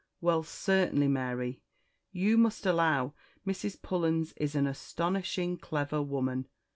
"Well, 0.19 0.41
certainly, 0.41 1.07
Mary, 1.07 1.61
you 2.11 2.35
must 2.35 2.65
allow 2.65 3.13
Mrs. 3.45 3.79
Pullens 3.83 4.33
is 4.35 4.55
an 4.55 4.65
astonishing 4.65 5.57
clever 5.59 6.01
woman! 6.01 6.47